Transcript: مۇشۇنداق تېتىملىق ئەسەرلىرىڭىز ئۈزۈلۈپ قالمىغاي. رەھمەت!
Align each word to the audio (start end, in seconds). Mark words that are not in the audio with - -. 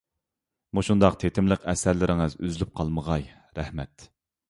مۇشۇنداق 0.79 1.19
تېتىملىق 1.25 1.69
ئەسەرلىرىڭىز 1.73 2.39
ئۈزۈلۈپ 2.43 2.75
قالمىغاي. 2.83 3.33
رەھمەت! 3.63 4.13